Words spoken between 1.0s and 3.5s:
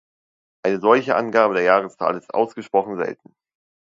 Angabe der Jahreszahl ist ausgesprochen selten.